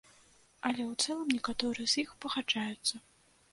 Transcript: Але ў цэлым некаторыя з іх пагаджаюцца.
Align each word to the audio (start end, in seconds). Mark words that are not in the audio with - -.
Але 0.69 0.81
ў 0.91 1.03
цэлым 1.03 1.29
некаторыя 1.35 1.85
з 1.93 2.01
іх 2.05 2.17
пагаджаюцца. 2.25 2.95